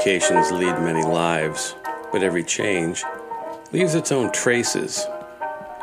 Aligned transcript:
Locations 0.00 0.50
lead 0.50 0.80
many 0.80 1.02
lives, 1.02 1.74
but 2.10 2.22
every 2.22 2.42
change 2.42 3.04
leaves 3.70 3.94
its 3.94 4.10
own 4.10 4.32
traces, 4.32 5.06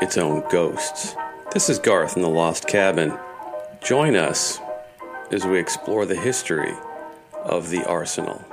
its 0.02 0.18
own 0.18 0.44
ghosts. 0.50 1.16
This 1.52 1.70
is 1.70 1.78
Garth 1.78 2.16
in 2.16 2.24
the 2.24 2.28
Lost 2.28 2.68
Cabin. 2.68 3.16
Join 3.80 4.16
us 4.16 4.58
as 5.30 5.46
we 5.46 5.60
explore 5.60 6.08
the 6.08 6.16
history 6.16 6.74
of 7.44 7.70
the 7.70 7.86
arsenal. 7.86 8.44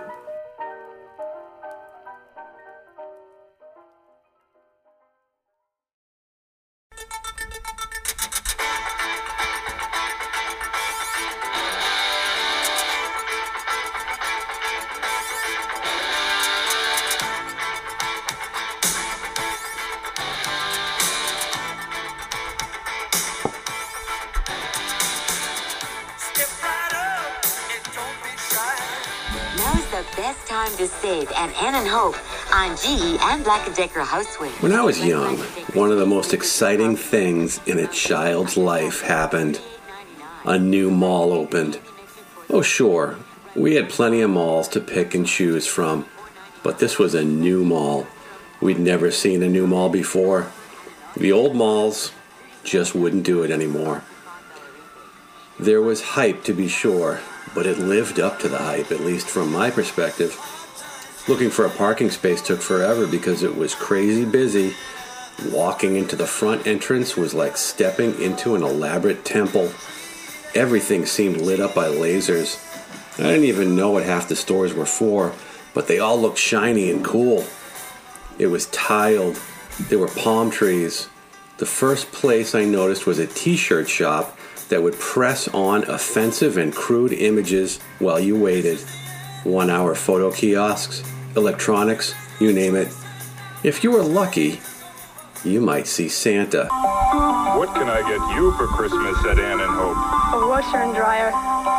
Time 30.75 30.87
to 30.87 30.93
save 30.95 31.31
at 31.33 31.55
Ann 31.63 31.75
and 31.75 31.89
Hope 31.89 32.17
on 32.53 32.77
GE 32.77 33.20
and 33.20 33.45
Black 33.45 33.75
& 33.75 33.77
Decker 33.77 34.00
Houseware. 34.00 34.50
When 34.62 34.72
I 34.72 34.83
was 34.83 35.05
young, 35.05 35.36
one 35.75 35.91
of 35.91 35.98
the 35.98 36.06
most 36.06 36.34
exciting 36.34 36.97
things 36.97 37.61
in 37.66 37.78
a 37.78 37.86
child's 37.89 38.56
life 38.56 39.00
happened. 39.03 39.61
A 40.44 40.58
new 40.58 40.91
mall 40.91 41.33
opened. 41.33 41.78
Oh, 42.50 42.62
sure, 42.62 43.19
we 43.55 43.75
had 43.75 43.89
plenty 43.89 44.20
of 44.20 44.31
malls 44.31 44.69
to 44.69 44.81
pick 44.81 45.14
and 45.14 45.27
choose 45.27 45.66
from, 45.66 46.06
but 46.62 46.78
this 46.78 46.98
was 46.98 47.14
a 47.14 47.25
new 47.25 47.64
mall. 47.64 48.06
We'd 48.61 48.78
never 48.78 49.11
seen 49.11 49.42
a 49.42 49.48
new 49.48 49.66
mall 49.66 49.88
before. 49.88 50.50
The 51.16 51.33
old 51.33 51.55
malls 51.55 52.12
just 52.64 52.94
wouldn't 52.94 53.25
do 53.25 53.42
it 53.42 53.50
anymore. 53.50 54.03
There 55.59 55.83
was 55.83 56.03
hype 56.03 56.42
to 56.44 56.53
be 56.53 56.69
sure, 56.69 57.20
but 57.55 57.66
it 57.66 57.78
lived 57.78 58.19
up 58.19 58.41
to 58.41 58.48
the 58.48 58.59
hype, 58.59 58.91
at 58.91 59.00
least 59.00 59.28
from 59.28 59.53
my 59.53 59.70
perspective. 59.70 60.36
Looking 61.27 61.48
for 61.48 61.64
a 61.64 61.70
parking 61.70 62.11
space 62.11 62.42
took 62.42 62.61
forever 62.61 63.06
because 63.06 63.42
it 63.42 63.56
was 63.56 63.75
crazy 63.75 64.27
busy. 64.27 64.75
Walking 65.47 65.97
into 65.97 66.16
the 66.16 66.27
front 66.27 66.66
entrance 66.66 67.16
was 67.16 67.33
like 67.33 67.56
stepping 67.56 68.20
into 68.20 68.55
an 68.55 68.62
elaborate 68.62 69.25
temple. 69.25 69.72
Everything 70.55 71.06
seemed 71.06 71.39
lit 71.39 71.61
up 71.61 71.75
by 71.75 71.89
lasers. 71.89 72.61
I 73.19 73.22
didn't 73.22 73.44
even 73.44 73.75
know 73.75 73.92
what 73.92 74.05
half 74.05 74.28
the 74.28 74.36
stores 74.36 74.75
were 74.75 74.84
for, 74.84 75.33
but 75.72 75.89
they 75.89 75.98
all 75.98 76.20
looked 76.20 76.36
shiny 76.39 76.91
and 76.91 77.03
cool. 77.03 77.47
It 78.38 78.48
was 78.48 78.66
tiled. 78.66 79.41
There 79.88 79.98
were 79.98 80.09
palm 80.09 80.50
trees. 80.50 81.09
The 81.56 81.66
first 81.66 82.12
place 82.12 82.55
I 82.55 82.66
noticed 82.66 83.06
was 83.06 83.19
a 83.19 83.27
t 83.27 83.56
shirt 83.56 83.88
shop 83.88 84.36
that 84.69 84.83
would 84.83 84.98
press 84.98 85.48
on 85.48 85.84
offensive 85.84 86.59
and 86.59 86.75
crude 86.75 87.14
images 87.14 87.81
while 87.98 88.20
you 88.20 88.36
waited. 88.38 88.78
One 89.44 89.70
hour 89.70 89.94
photo 89.94 90.31
kiosks, 90.31 91.03
electronics, 91.36 92.14
you 92.40 92.52
name 92.52 92.77
it. 92.77 92.88
If 93.62 93.82
you 93.82 93.90
were 93.90 94.02
lucky, 94.02 94.60
you 95.44 95.60
might 95.60 95.86
see 95.86 96.08
Santa. 96.08 96.68
What 97.56 97.75
can 97.75 97.88
I 97.88 98.00
get 98.03 98.36
you 98.36 98.53
for 98.53 98.66
Christmas 98.66 99.16
at 99.25 99.38
Ann 99.38 99.60
and 99.60 99.70
Hope? 99.70 99.97
A 100.34 100.47
washer 100.48 100.78
and 100.78 100.94
dryer. 100.94 101.31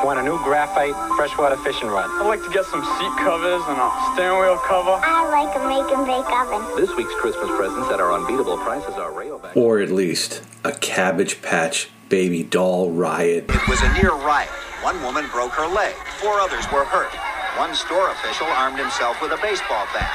Want 0.05 0.19
a 0.19 0.23
new 0.23 0.37
graphite 0.43 0.95
freshwater 1.15 1.57
fishing 1.57 1.87
rod? 1.87 2.09
I'd 2.21 2.27
like 2.27 2.41
to 2.43 2.49
get 2.51 2.65
some 2.65 2.81
seat 2.81 3.13
covers 3.17 3.61
and 3.67 3.77
a 3.77 3.89
steering 4.13 4.39
wheel 4.39 4.57
cover. 4.57 4.99
I 5.01 5.29
like 5.31 5.55
a 5.55 5.67
make 5.67 5.91
and 5.91 6.05
bake 6.05 6.31
oven. 6.31 6.61
This 6.77 6.95
week's 6.95 7.13
Christmas 7.15 7.49
presents 7.57 7.89
at 7.91 7.99
our 7.99 8.13
unbeatable 8.13 8.57
prices 8.59 8.95
are 8.95 9.11
Rayovac. 9.11 9.55
Or 9.55 9.79
at 9.79 9.89
least 9.89 10.43
a 10.63 10.71
Cabbage 10.71 11.41
Patch 11.41 11.89
baby 12.09 12.43
doll 12.43 12.91
riot. 12.91 13.45
It 13.49 13.67
was 13.67 13.81
a 13.81 13.93
near 13.93 14.11
riot. 14.11 14.49
One 14.81 15.01
woman 15.01 15.25
broke 15.31 15.51
her 15.53 15.67
leg. 15.67 15.95
Four 16.21 16.39
others 16.39 16.65
were 16.71 16.85
hurt. 16.85 17.11
One 17.57 17.73
store 17.73 18.11
official 18.11 18.47
armed 18.47 18.77
himself 18.77 19.21
with 19.21 19.31
a 19.31 19.37
baseball 19.37 19.87
bat. 19.93 20.11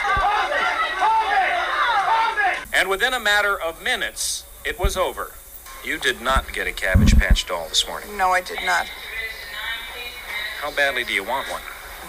And 2.75 2.91
within 2.91 3.15
a 3.15 3.21
matter 3.21 3.59
of 3.59 3.83
minutes, 3.83 4.45
it 4.62 4.78
was 4.78 4.97
over. 4.97 5.33
You 5.83 5.97
did 5.99 6.21
not 6.21 6.53
get 6.53 6.67
a 6.67 6.73
Cabbage 6.73 7.17
Patch 7.17 7.47
doll 7.47 7.67
this 7.69 7.87
morning. 7.87 8.15
No, 8.19 8.28
I 8.31 8.43
did 8.43 8.59
not. 8.67 8.87
How 10.61 10.71
badly 10.73 11.03
do 11.05 11.15
you 11.15 11.25
want 11.25 11.51
one? 11.51 11.62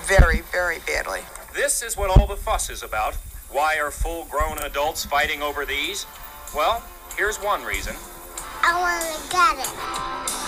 Very, 0.04 0.42
very 0.42 0.80
badly. 0.86 1.22
This 1.54 1.82
is 1.82 1.96
what 1.96 2.10
all 2.10 2.28
the 2.28 2.36
fuss 2.36 2.70
is 2.70 2.84
about. 2.84 3.16
Why 3.50 3.80
are 3.80 3.90
full 3.90 4.26
grown 4.26 4.58
adults 4.60 5.06
fighting 5.06 5.42
over 5.42 5.66
these? 5.66 6.06
Well, 6.54 6.84
here's 7.16 7.38
one 7.38 7.64
reason. 7.64 7.96
I 8.64 8.78
want 8.82 9.02
to 9.02 9.32
get 9.32 9.66
it. 9.66 10.42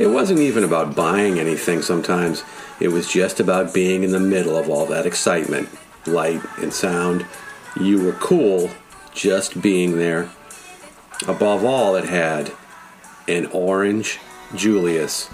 It 0.00 0.08
wasn't 0.08 0.40
even 0.40 0.64
about 0.64 0.96
buying 0.96 1.38
anything 1.38 1.82
sometimes. 1.82 2.42
It 2.80 2.88
was 2.88 3.06
just 3.06 3.38
about 3.38 3.74
being 3.74 4.02
in 4.02 4.12
the 4.12 4.18
middle 4.18 4.56
of 4.56 4.70
all 4.70 4.86
that 4.86 5.04
excitement. 5.04 5.68
Light 6.06 6.40
and 6.56 6.72
sound. 6.72 7.26
You 7.78 8.02
were 8.02 8.12
cool 8.12 8.70
just 9.12 9.60
being 9.60 9.98
there. 9.98 10.30
Above 11.28 11.66
all, 11.66 11.96
it 11.96 12.06
had 12.06 12.50
an 13.28 13.44
orange 13.52 14.18
Julius. 14.54 15.28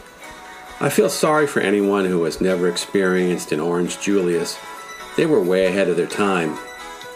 I 0.80 0.88
feel 0.88 1.10
sorry 1.10 1.46
for 1.46 1.60
anyone 1.60 2.04
who 2.04 2.24
has 2.24 2.40
never 2.40 2.68
experienced 2.68 3.52
an 3.52 3.60
orange 3.60 4.00
Julius. 4.00 4.58
They 5.16 5.26
were 5.26 5.40
way 5.40 5.66
ahead 5.66 5.88
of 5.88 5.96
their 5.96 6.08
time. 6.08 6.58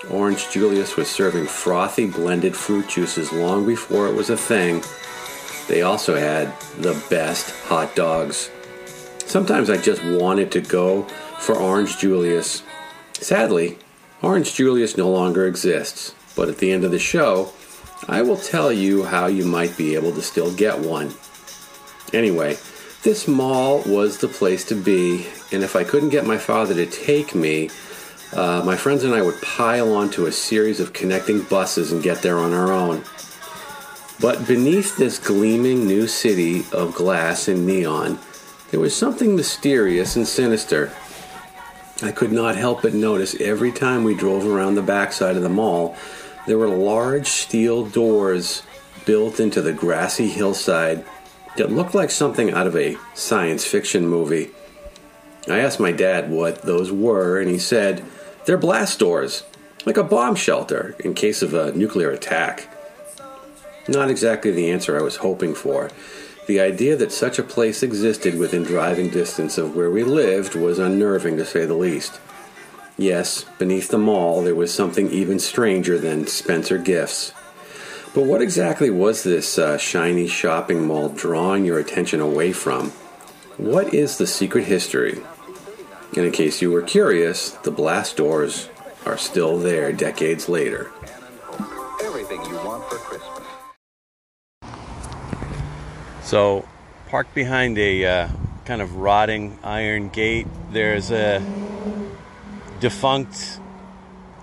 Orange 0.09 0.49
Julius 0.51 0.97
was 0.97 1.11
serving 1.11 1.47
frothy 1.47 2.07
blended 2.07 2.55
fruit 2.55 2.89
juices 2.89 3.33
long 3.33 3.67
before 3.67 4.07
it 4.07 4.15
was 4.15 4.31
a 4.31 4.37
thing. 4.37 4.85
They 5.71 5.83
also 5.83 6.17
had 6.17 6.53
the 6.81 7.01
best 7.09 7.55
hot 7.67 7.95
dogs. 7.95 8.51
Sometimes 9.25 9.71
I 9.71 9.77
just 9.77 10.03
wanted 10.03 10.51
to 10.51 10.61
go 10.61 11.05
for 11.39 11.55
Orange 11.55 11.97
Julius. 11.97 12.65
Sadly, 13.13 13.79
Orange 14.21 14.53
Julius 14.53 14.97
no 14.97 15.09
longer 15.09 15.47
exists, 15.47 16.13
but 16.35 16.49
at 16.49 16.59
the 16.59 16.73
end 16.73 16.83
of 16.83 16.91
the 16.91 16.99
show, 16.99 17.53
I 18.09 18.21
will 18.23 18.37
tell 18.37 18.73
you 18.73 19.05
how 19.05 19.29
you 19.29 19.45
might 19.45 19.77
be 19.77 19.95
able 19.95 20.11
to 20.15 20.23
still 20.23 20.53
get 20.53 20.81
one. 20.81 21.15
Anyway, 22.13 22.59
this 23.05 23.29
mall 23.29 23.81
was 23.87 24.19
the 24.19 24.27
place 24.27 24.65
to 24.65 24.75
be, 24.75 25.29
and 25.53 25.63
if 25.63 25.77
I 25.77 25.85
couldn't 25.85 26.09
get 26.09 26.27
my 26.27 26.37
father 26.37 26.75
to 26.75 26.87
take 26.87 27.33
me, 27.33 27.71
uh, 28.33 28.61
my 28.67 28.77
friends 28.77 29.05
and 29.05 29.15
I 29.15 29.23
would 29.23 29.41
pile 29.41 29.95
onto 29.95 30.27
a 30.27 30.33
series 30.33 30.81
of 30.81 30.93
connecting 30.93 31.43
buses 31.43 31.93
and 31.93 32.03
get 32.03 32.23
there 32.23 32.39
on 32.39 32.53
our 32.53 32.73
own. 32.73 33.05
But 34.21 34.47
beneath 34.47 34.99
this 34.99 35.19
gleaming 35.19 35.87
new 35.87 36.07
city 36.07 36.65
of 36.73 36.95
glass 36.95 37.49
and 37.49 37.67
neon, 37.67 38.19
there 38.71 38.81
was 38.81 38.95
something 38.95 39.35
mysterious 39.35 40.15
and 40.15 40.29
sinister. 40.29 40.93
I 42.03 42.13
could 42.13 42.31
not 42.31 42.57
help 42.57 42.83
but 42.83 42.93
notice 42.93 43.41
every 43.41 43.73
time 43.73 44.05
we 44.05 44.15
drove 44.15 44.47
around 44.47 44.75
the 44.75 44.83
backside 44.83 45.37
of 45.37 45.43
the 45.43 45.49
mall, 45.49 45.97
there 46.47 46.59
were 46.59 46.69
large 46.69 47.29
steel 47.29 47.87
doors 47.87 48.63
built 49.07 49.41
into 49.41 49.63
the 49.63 49.73
grassy 49.73 50.29
hillside 50.29 51.03
that 51.57 51.73
looked 51.73 51.95
like 51.95 52.11
something 52.11 52.51
out 52.51 52.67
of 52.67 52.77
a 52.77 52.99
science 53.15 53.65
fiction 53.65 54.07
movie. 54.07 54.51
I 55.49 55.61
asked 55.61 55.81
my 55.81 55.93
dad 55.93 56.31
what 56.31 56.63
those 56.63 56.93
were, 56.93 57.41
and 57.41 57.51
he 57.51 57.59
said, 57.59 58.05
They're 58.45 58.59
blast 58.59 58.99
doors, 58.99 59.45
like 59.87 59.97
a 59.97 60.05
bomb 60.05 60.35
shelter 60.35 60.95
in 61.01 61.15
case 61.15 61.41
of 61.41 61.55
a 61.55 61.73
nuclear 61.73 62.11
attack. 62.11 62.69
Not 63.91 64.09
exactly 64.09 64.53
the 64.53 64.71
answer 64.71 64.97
I 64.97 65.03
was 65.03 65.17
hoping 65.17 65.53
for. 65.53 65.91
The 66.47 66.61
idea 66.61 66.95
that 66.97 67.11
such 67.11 67.41
a 67.41 67.43
place 67.43 67.83
existed 67.83 68.39
within 68.39 68.63
driving 68.63 69.11
distance 69.11 69.59
of 69.59 69.75
where 69.75 69.91
we 69.91 70.05
lived 70.05 70.55
was 70.55 70.79
unnerving 70.79 71.37
to 71.39 71.45
say 71.45 71.67
the 71.67 71.75
least. 71.75 72.21
Yes, 72.97 73.45
beneath 73.59 73.89
the 73.89 73.99
mall 73.99 74.43
there 74.45 74.55
was 74.55 74.73
something 74.73 75.11
even 75.11 75.41
stranger 75.41 75.99
than 75.99 76.29
Spencer 76.29 76.79
Gifts. 76.79 77.33
But 78.15 78.27
what 78.27 78.43
exactly 78.43 78.91
was 78.91 79.25
this 79.25 79.59
uh, 79.59 79.77
shiny 79.77 80.29
shopping 80.29 80.87
mall 80.87 81.09
drawing 81.09 81.65
your 81.65 81.81
attention 81.81 82.21
away 82.21 82.53
from? 82.53 82.91
What 83.57 83.93
is 83.93 84.19
the 84.19 84.27
secret 84.27 84.67
history? 84.67 85.21
And 86.17 86.27
in 86.27 86.33
case 86.33 86.63
you 86.63 86.71
were 86.71 86.83
curious, 86.83 87.51
the 87.51 87.73
blast 87.73 88.17
doors 88.17 88.69
are 89.05 89.19
still 89.19 89.59
there 89.59 89.93
decades 89.93 90.49
later. 90.49 90.93
Everything 92.05 92.41
you 92.45 92.57
want 92.65 92.85
for 92.85 92.97
Christmas. 92.97 93.30
So, 96.31 96.65
parked 97.09 97.35
behind 97.35 97.77
a 97.77 98.05
uh, 98.05 98.29
kind 98.65 98.81
of 98.81 98.95
rotting 98.95 99.59
iron 99.65 100.11
gate, 100.11 100.47
there's 100.71 101.11
a 101.11 101.43
defunct 102.79 103.59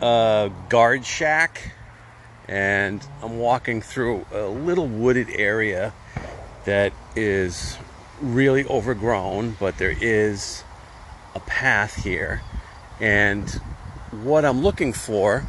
uh, 0.01 0.49
guard 0.67 1.05
shack, 1.05 1.71
and 2.45 3.01
I'm 3.23 3.39
walking 3.39 3.81
through 3.81 4.25
a 4.33 4.47
little 4.47 4.85
wooded 4.85 5.29
area 5.29 5.93
that 6.65 6.91
is 7.15 7.77
really 8.21 8.65
overgrown, 8.65 9.55
but 9.57 9.77
there 9.77 9.95
is 9.97 10.65
a 11.35 11.39
path 11.39 12.03
here. 12.03 12.41
And 12.99 13.49
what 14.11 14.43
I'm 14.43 14.61
looking 14.61 14.91
for 14.91 15.47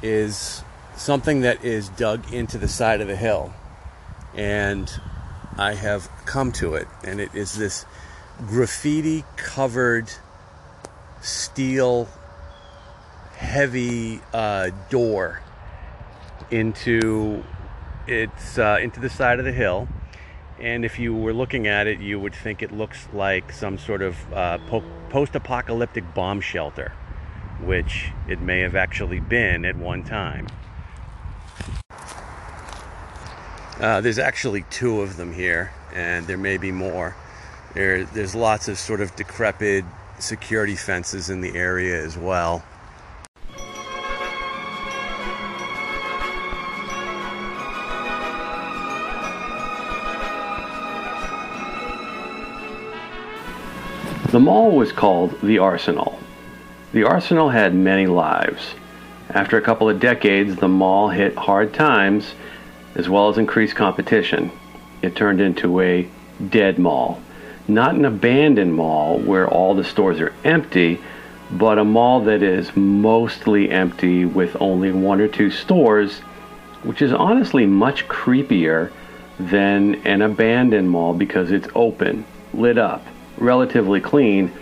is 0.00 0.62
something 0.96 1.40
that 1.40 1.64
is 1.64 1.88
dug 1.88 2.32
into 2.32 2.56
the 2.56 2.68
side 2.68 3.00
of 3.00 3.08
the 3.08 3.16
hill. 3.16 3.52
And 4.36 4.88
I 5.58 5.74
have 5.74 6.08
come 6.24 6.52
to 6.52 6.74
it, 6.74 6.86
and 7.02 7.20
it 7.20 7.34
is 7.34 7.56
this 7.56 7.84
graffiti 8.46 9.24
covered 9.36 10.08
steel 11.20 12.08
heavy 13.36 14.20
uh, 14.32 14.70
door 14.88 15.42
into 16.50 17.44
it's 18.06 18.56
uh, 18.56 18.78
into 18.80 19.00
the 19.00 19.10
side 19.10 19.40
of 19.40 19.44
the 19.44 19.52
hill. 19.52 19.88
And 20.60 20.84
if 20.84 20.98
you 20.98 21.14
were 21.14 21.32
looking 21.32 21.66
at 21.66 21.86
it 21.86 22.00
you 22.00 22.18
would 22.18 22.34
think 22.34 22.62
it 22.62 22.72
looks 22.72 23.08
like 23.12 23.52
some 23.52 23.78
sort 23.78 24.02
of 24.02 24.32
uh, 24.32 24.58
po- 24.58 24.82
post-apocalyptic 25.08 26.14
bomb 26.14 26.40
shelter 26.40 26.92
which 27.62 28.10
it 28.28 28.40
may 28.40 28.60
have 28.60 28.74
actually 28.74 29.20
been 29.20 29.64
at 29.64 29.76
one 29.76 30.02
time 30.02 30.48
uh, 33.80 34.00
there's 34.00 34.18
actually 34.18 34.62
two 34.70 35.00
of 35.00 35.16
them 35.16 35.32
here 35.32 35.72
and 35.94 36.26
there 36.26 36.38
may 36.38 36.56
be 36.56 36.72
more 36.72 37.14
there, 37.74 38.04
there's 38.04 38.34
lots 38.34 38.68
of 38.68 38.78
sort 38.78 39.00
of 39.00 39.14
decrepit 39.16 39.84
security 40.18 40.74
fences 40.74 41.30
in 41.30 41.40
the 41.40 41.54
area 41.56 42.02
as 42.02 42.16
well 42.16 42.62
The 54.30 54.40
mall 54.40 54.72
was 54.72 54.92
called 54.92 55.40
the 55.40 55.58
Arsenal. 55.58 56.18
The 56.92 57.04
Arsenal 57.04 57.48
had 57.48 57.74
many 57.74 58.06
lives. 58.06 58.74
After 59.30 59.56
a 59.56 59.62
couple 59.62 59.88
of 59.88 60.00
decades, 60.00 60.56
the 60.56 60.68
mall 60.68 61.08
hit 61.08 61.34
hard 61.34 61.72
times 61.72 62.34
as 62.94 63.08
well 63.08 63.28
as 63.28 63.38
increased 63.38 63.76
competition. 63.76 64.50
It 65.02 65.14
turned 65.14 65.40
into 65.40 65.80
a 65.80 66.08
dead 66.48 66.78
mall. 66.78 67.20
Not 67.66 67.94
an 67.94 68.04
abandoned 68.04 68.74
mall 68.74 69.18
where 69.18 69.46
all 69.46 69.74
the 69.74 69.84
stores 69.84 70.20
are 70.20 70.32
empty, 70.44 71.00
but 71.50 71.78
a 71.78 71.84
mall 71.84 72.20
that 72.22 72.42
is 72.42 72.76
mostly 72.76 73.70
empty 73.70 74.24
with 74.24 74.56
only 74.60 74.92
one 74.92 75.20
or 75.20 75.28
two 75.28 75.50
stores, 75.50 76.20
which 76.82 77.02
is 77.02 77.12
honestly 77.12 77.66
much 77.66 78.08
creepier 78.08 78.90
than 79.38 79.94
an 80.06 80.22
abandoned 80.22 80.90
mall 80.90 81.14
because 81.14 81.50
it's 81.52 81.68
open, 81.74 82.24
lit 82.52 82.78
up, 82.78 83.06
relatively 83.36 84.00
clean. 84.00 84.52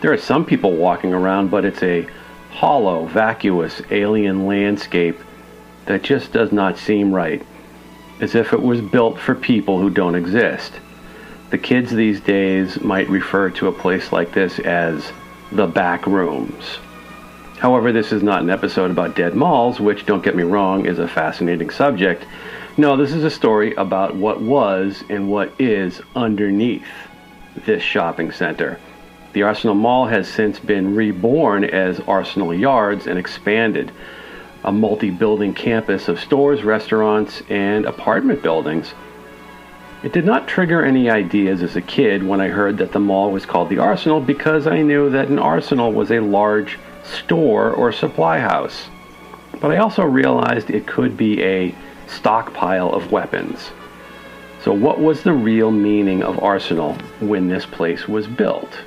There 0.00 0.12
are 0.12 0.18
some 0.18 0.44
people 0.44 0.72
walking 0.72 1.12
around, 1.12 1.50
but 1.50 1.64
it's 1.64 1.82
a 1.82 2.06
hollow, 2.50 3.06
vacuous, 3.06 3.82
alien 3.90 4.46
landscape 4.46 5.18
that 5.86 6.02
just 6.02 6.32
does 6.32 6.52
not 6.52 6.78
seem 6.78 7.14
right, 7.14 7.44
as 8.20 8.34
if 8.34 8.52
it 8.52 8.62
was 8.62 8.80
built 8.80 9.18
for 9.18 9.34
people 9.34 9.78
who 9.78 9.90
don't 9.90 10.14
exist. 10.14 10.72
The 11.50 11.58
kids 11.58 11.90
these 11.90 12.20
days 12.20 12.80
might 12.80 13.08
refer 13.08 13.50
to 13.50 13.68
a 13.68 13.72
place 13.72 14.12
like 14.12 14.32
this 14.32 14.58
as 14.58 15.12
the 15.52 15.66
back 15.66 16.06
rooms. 16.06 16.78
However, 17.58 17.92
this 17.92 18.12
is 18.12 18.22
not 18.22 18.42
an 18.42 18.50
episode 18.50 18.90
about 18.90 19.16
dead 19.16 19.34
malls, 19.34 19.80
which, 19.80 20.06
don't 20.06 20.24
get 20.24 20.36
me 20.36 20.42
wrong, 20.42 20.86
is 20.86 20.98
a 20.98 21.08
fascinating 21.08 21.70
subject. 21.70 22.26
No, 22.76 22.96
this 22.96 23.12
is 23.12 23.24
a 23.24 23.30
story 23.30 23.74
about 23.74 24.14
what 24.14 24.42
was 24.42 25.02
and 25.08 25.30
what 25.30 25.52
is 25.58 26.02
underneath 26.14 26.84
this 27.64 27.82
shopping 27.82 28.30
center. 28.32 28.78
The 29.32 29.42
Arsenal 29.42 29.74
Mall 29.74 30.06
has 30.06 30.28
since 30.28 30.58
been 30.58 30.94
reborn 30.94 31.64
as 31.64 32.00
Arsenal 32.00 32.52
Yards 32.54 33.06
and 33.06 33.18
expanded. 33.18 33.92
A 34.66 34.72
multi 34.72 35.10
building 35.10 35.54
campus 35.54 36.08
of 36.08 36.20
stores, 36.20 36.62
restaurants, 36.62 37.42
and 37.48 37.86
apartment 37.86 38.42
buildings. 38.42 38.94
It 40.02 40.12
did 40.12 40.26
not 40.26 40.46
trigger 40.46 40.84
any 40.84 41.08
ideas 41.08 41.62
as 41.62 41.74
a 41.74 41.80
kid 41.80 42.22
when 42.22 42.40
I 42.40 42.48
heard 42.48 42.76
that 42.78 42.92
the 42.92 43.00
mall 43.00 43.32
was 43.32 43.46
called 43.46 43.70
the 43.70 43.78
Arsenal 43.78 44.20
because 44.20 44.66
I 44.66 44.82
knew 44.82 45.08
that 45.10 45.28
an 45.28 45.38
arsenal 45.38 45.92
was 45.92 46.10
a 46.10 46.20
large 46.20 46.78
store 47.02 47.70
or 47.70 47.92
supply 47.92 48.38
house. 48.38 48.88
But 49.60 49.70
I 49.70 49.78
also 49.78 50.04
realized 50.04 50.70
it 50.70 50.86
could 50.86 51.16
be 51.16 51.42
a 51.42 51.74
stockpile 52.06 52.90
of 52.90 53.10
weapons. 53.10 53.70
So, 54.62 54.72
what 54.72 55.00
was 55.00 55.22
the 55.22 55.32
real 55.32 55.70
meaning 55.70 56.22
of 56.22 56.42
arsenal 56.42 56.94
when 57.20 57.48
this 57.48 57.64
place 57.64 58.06
was 58.06 58.26
built? 58.26 58.78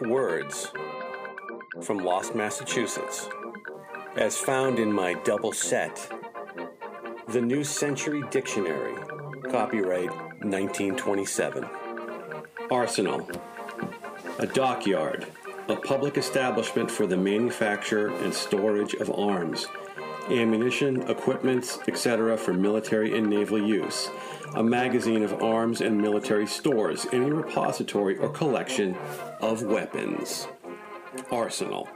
Words 0.00 0.72
from 1.82 1.98
Lost 1.98 2.34
Massachusetts, 2.34 3.28
as 4.16 4.36
found 4.36 4.78
in 4.78 4.92
my 4.92 5.14
double 5.14 5.52
set, 5.52 6.10
The 7.28 7.40
New 7.40 7.62
Century 7.62 8.22
Dictionary, 8.30 8.94
copyright 9.50 10.10
1927. 10.42 11.64
Arsenal, 12.70 13.28
a 14.38 14.46
dockyard, 14.46 15.26
a 15.68 15.76
public 15.76 16.16
establishment 16.16 16.90
for 16.90 17.06
the 17.06 17.16
manufacture 17.16 18.08
and 18.08 18.34
storage 18.34 18.94
of 18.94 19.10
arms, 19.10 19.68
ammunition, 20.30 21.02
equipments, 21.10 21.78
etc., 21.88 22.36
for 22.36 22.52
military 22.52 23.16
and 23.16 23.28
naval 23.28 23.58
use, 23.58 24.10
a 24.54 24.62
magazine 24.62 25.22
of 25.22 25.42
arms 25.42 25.80
and 25.80 26.00
military 26.00 26.46
stores, 26.46 27.06
any 27.12 27.30
repository 27.30 28.16
or 28.18 28.28
collection 28.28 28.96
of 29.40 29.62
weapons. 29.62 30.46
Arsenal. 31.30 31.88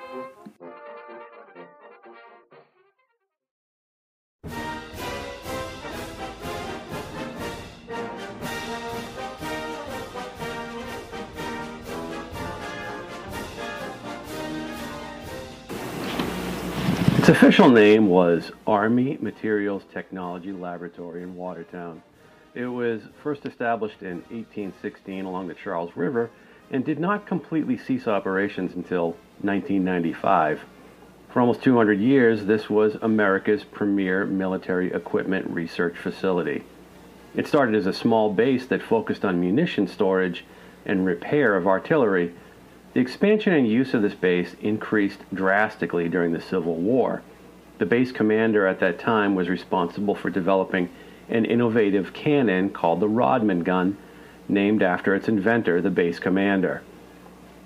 Its 17.29 17.37
official 17.37 17.69
name 17.69 18.07
was 18.07 18.53
Army 18.67 19.19
Materials 19.21 19.83
Technology 19.93 20.51
Laboratory 20.51 21.23
in 21.23 21.37
Watertown. 21.37 22.03
It 22.55 22.65
was 22.65 23.03
first 23.23 23.45
established 23.45 24.01
in 24.01 24.23
1816 24.31 25.27
along 25.27 25.49
the 25.49 25.53
Charles 25.53 25.95
River 25.95 26.31
and 26.71 26.87
did 26.87 26.99
not 26.99 27.27
completely 27.27 27.77
cease 27.77 28.09
operations 28.09 28.73
until 28.75 29.09
1995. 29.43 30.63
For 31.29 31.41
almost 31.43 31.63
200 31.63 32.01
years, 32.01 32.47
this 32.47 32.71
was 32.71 32.95
America's 33.03 33.63
premier 33.63 34.25
military 34.25 34.91
equipment 34.91 35.51
research 35.51 35.99
facility. 35.99 36.65
It 37.35 37.47
started 37.47 37.75
as 37.75 37.85
a 37.85 37.93
small 37.93 38.33
base 38.33 38.65
that 38.69 38.81
focused 38.81 39.27
on 39.27 39.39
munition 39.39 39.87
storage 39.87 40.47
and 40.87 41.05
repair 41.05 41.57
of 41.57 41.67
artillery. 41.67 42.33
The 42.95 43.01
expansion 43.01 43.53
and 43.53 43.69
use 43.69 43.93
of 43.93 44.03
this 44.03 44.15
base 44.15 44.57
increased 44.63 45.21
drastically 45.33 46.09
during 46.09 46.33
the 46.33 46.41
Civil 46.41 46.75
War. 46.77 47.23
The 47.79 47.87
base 47.87 48.13
commander 48.13 48.67
at 48.67 48.81
that 48.81 48.99
time 48.99 49.35
was 49.35 49.49
responsible 49.49 50.15
for 50.15 50.31
developing 50.31 50.89
an 51.29 51.45
innovative 51.45 52.13
cannon 52.15 52.71
called 52.71 53.01
the 53.01 53.09
Rodman 53.09 53.63
gun, 53.63 53.99
named 54.49 54.83
after 54.83 55.15
its 55.15 55.29
inventor, 55.29 55.83
the 55.83 55.91
base 55.91 56.19
commander. 56.19 56.83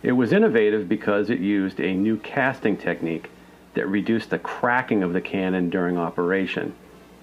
It 0.03 0.13
was 0.13 0.33
innovative 0.33 0.89
because 0.89 1.31
it 1.31 1.39
used 1.39 1.81
a 1.81 1.95
new 1.95 2.17
casting 2.17 2.77
technique 2.77 3.31
that 3.75 3.87
reduced 3.87 4.31
the 4.31 4.39
cracking 4.41 5.05
of 5.05 5.13
the 5.13 5.21
cannon 5.21 5.71
during 5.71 5.97
operation. 5.97 6.75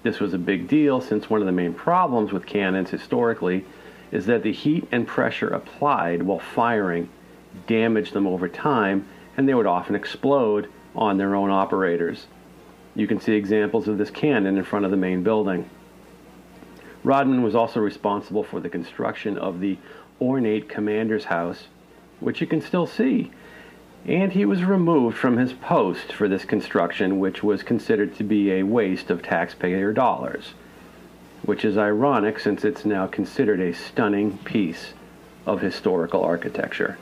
This 0.02 0.18
was 0.18 0.32
a 0.32 0.38
big 0.38 0.66
deal 0.66 1.02
since 1.02 1.28
one 1.28 1.40
of 1.40 1.46
the 1.46 1.52
main 1.52 1.74
problems 1.74 2.32
with 2.32 2.46
cannons 2.46 2.88
historically 2.88 3.66
is 4.10 4.24
that 4.26 4.42
the 4.42 4.52
heat 4.52 4.88
and 4.90 5.06
pressure 5.06 5.48
applied 5.48 6.22
while 6.22 6.38
firing 6.38 7.10
damaged 7.66 8.12
them 8.12 8.26
over 8.26 8.48
time 8.48 9.08
and 9.36 9.48
they 9.48 9.54
would 9.54 9.66
often 9.66 9.94
explode 9.94 10.68
on 10.94 11.16
their 11.18 11.34
own 11.34 11.50
operators. 11.50 12.26
You 12.94 13.06
can 13.06 13.20
see 13.20 13.34
examples 13.34 13.88
of 13.88 13.98
this 13.98 14.10
cannon 14.10 14.58
in 14.58 14.64
front 14.64 14.84
of 14.84 14.90
the 14.90 14.96
main 14.96 15.22
building. 15.22 15.70
Rodman 17.04 17.42
was 17.42 17.54
also 17.54 17.80
responsible 17.80 18.42
for 18.42 18.60
the 18.60 18.68
construction 18.68 19.38
of 19.38 19.60
the 19.60 19.78
ornate 20.20 20.68
commander's 20.68 21.24
house, 21.24 21.68
which 22.18 22.40
you 22.40 22.46
can 22.46 22.60
still 22.60 22.86
see. 22.86 23.30
And 24.04 24.32
he 24.32 24.44
was 24.44 24.64
removed 24.64 25.16
from 25.16 25.36
his 25.36 25.52
post 25.52 26.12
for 26.12 26.28
this 26.28 26.44
construction, 26.44 27.20
which 27.20 27.42
was 27.42 27.62
considered 27.62 28.14
to 28.16 28.24
be 28.24 28.52
a 28.52 28.62
waste 28.64 29.10
of 29.10 29.22
taxpayer 29.22 29.92
dollars. 29.92 30.54
which 31.42 31.64
is 31.64 31.78
ironic 31.78 32.38
since 32.38 32.64
it's 32.64 32.84
now 32.84 33.06
considered 33.06 33.60
a 33.60 33.72
stunning 33.72 34.36
piece 34.38 34.92
of 35.46 35.60
historical 35.60 36.22
architecture. 36.22 36.98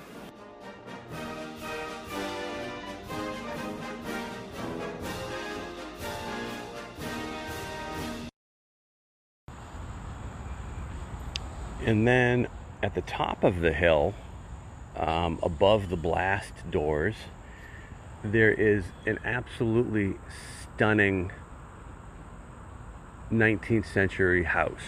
And 11.89 12.07
then 12.07 12.49
at 12.83 12.95
the 12.95 13.01
top 13.01 13.43
of 13.43 13.61
the 13.61 13.73
hill, 13.73 14.13
um, 14.95 15.39
above 15.43 15.89
the 15.89 15.97
blast 15.97 16.53
doors, 16.71 17.15
there 18.23 18.53
is 18.53 18.85
an 19.07 19.19
absolutely 19.25 20.17
stunning 20.63 21.33
19th 23.33 23.87
century 23.87 24.45
house 24.45 24.83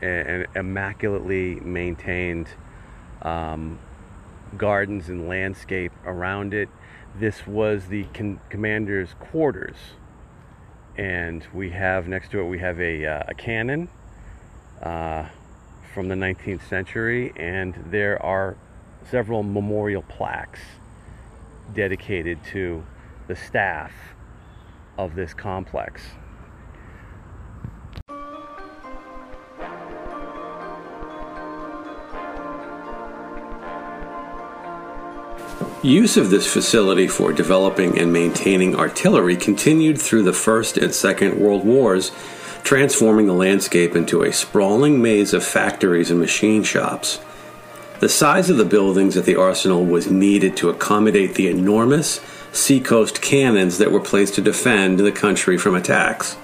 and 0.00 0.46
immaculately 0.54 1.56
maintained 1.56 2.46
um, 3.22 3.80
gardens 4.56 5.08
and 5.08 5.28
landscape 5.28 5.90
around 6.04 6.54
it. 6.54 6.68
This 7.18 7.44
was 7.44 7.86
the 7.86 8.04
con- 8.14 8.38
commander's 8.50 9.14
quarters, 9.18 9.78
and 10.96 11.44
we 11.52 11.70
have 11.70 12.06
next 12.06 12.30
to 12.30 12.38
it 12.38 12.44
we 12.44 12.60
have 12.60 12.80
a, 12.80 13.04
uh, 13.04 13.22
a 13.26 13.34
cannon 13.34 13.88
uh, 14.80 15.26
from 15.96 16.08
the 16.08 16.14
19th 16.14 16.68
century, 16.68 17.32
and 17.36 17.74
there 17.86 18.22
are 18.22 18.54
several 19.10 19.42
memorial 19.42 20.02
plaques 20.02 20.60
dedicated 21.72 22.38
to 22.44 22.84
the 23.28 23.34
staff 23.34 23.92
of 24.98 25.14
this 25.14 25.32
complex. 25.32 26.02
Use 35.82 36.18
of 36.18 36.28
this 36.28 36.46
facility 36.46 37.08
for 37.08 37.32
developing 37.32 37.98
and 37.98 38.12
maintaining 38.12 38.76
artillery 38.76 39.34
continued 39.36 39.98
through 39.98 40.24
the 40.24 40.34
First 40.34 40.76
and 40.76 40.92
Second 40.92 41.40
World 41.40 41.64
Wars, 41.64 42.12
transforming 42.66 43.26
the 43.26 43.32
landscape 43.32 43.94
into 43.94 44.22
a 44.22 44.32
sprawling 44.32 45.00
maze 45.00 45.32
of 45.32 45.44
factories 45.44 46.10
and 46.10 46.18
machine 46.18 46.64
shops. 46.64 47.20
The 48.00 48.08
size 48.08 48.50
of 48.50 48.56
the 48.56 48.64
buildings 48.64 49.16
at 49.16 49.24
the 49.24 49.36
arsenal 49.36 49.84
was 49.84 50.10
needed 50.10 50.56
to 50.56 50.68
accommodate 50.68 51.36
the 51.36 51.48
enormous 51.48 52.20
seacoast 52.50 53.22
cannons 53.22 53.78
that 53.78 53.92
were 53.92 54.00
placed 54.00 54.34
to 54.34 54.40
defend 54.40 54.98
the 54.98 55.12
country 55.12 55.56
from 55.56 55.76
attacks. 55.76 56.36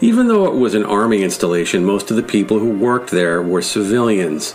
Even 0.00 0.28
though 0.28 0.46
it 0.46 0.54
was 0.54 0.74
an 0.74 0.84
army 0.84 1.24
installation, 1.24 1.84
most 1.84 2.12
of 2.12 2.16
the 2.16 2.22
people 2.22 2.60
who 2.60 2.70
worked 2.70 3.10
there 3.10 3.42
were 3.42 3.60
civilians 3.60 4.54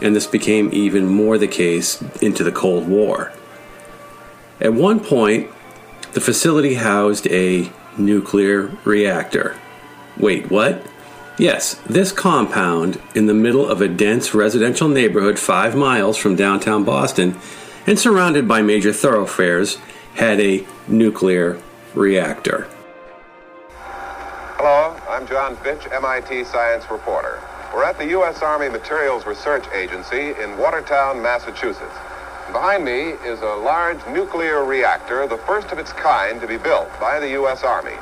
and 0.00 0.16
this 0.16 0.26
became 0.26 0.70
even 0.72 1.06
more 1.06 1.36
the 1.36 1.46
case 1.46 2.00
into 2.22 2.42
the 2.42 2.50
Cold 2.50 2.88
War. 2.88 3.32
At 4.62 4.72
one 4.72 5.00
point, 5.00 5.50
the 6.14 6.22
facility 6.22 6.76
housed 6.76 7.26
a 7.26 7.70
nuclear 7.98 8.78
reactor. 8.84 9.56
Wait, 10.20 10.50
what? 10.50 10.86
Yes, 11.38 11.76
this 11.86 12.12
compound 12.12 13.00
in 13.14 13.24
the 13.24 13.32
middle 13.32 13.66
of 13.66 13.80
a 13.80 13.88
dense 13.88 14.34
residential 14.34 14.86
neighborhood 14.86 15.38
five 15.38 15.74
miles 15.74 16.18
from 16.18 16.36
downtown 16.36 16.84
Boston 16.84 17.38
and 17.86 17.98
surrounded 17.98 18.46
by 18.46 18.60
major 18.60 18.92
thoroughfares 18.92 19.78
had 20.16 20.38
a 20.38 20.66
nuclear 20.86 21.58
reactor. 21.94 22.68
Hello, 24.58 24.94
I'm 25.08 25.26
John 25.26 25.56
Fitch, 25.56 25.90
MIT 25.90 26.44
science 26.44 26.84
reporter. 26.90 27.42
We're 27.72 27.84
at 27.84 27.96
the 27.96 28.08
U.S. 28.08 28.42
Army 28.42 28.68
Materials 28.68 29.24
Research 29.24 29.64
Agency 29.72 30.34
in 30.42 30.58
Watertown, 30.58 31.22
Massachusetts. 31.22 31.96
Behind 32.52 32.84
me 32.84 33.12
is 33.24 33.40
a 33.40 33.56
large 33.64 34.04
nuclear 34.08 34.64
reactor, 34.66 35.26
the 35.26 35.38
first 35.38 35.68
of 35.68 35.78
its 35.78 35.94
kind 35.94 36.42
to 36.42 36.46
be 36.46 36.58
built 36.58 36.90
by 37.00 37.18
the 37.18 37.30
U.S. 37.30 37.62
Army. 37.62 37.96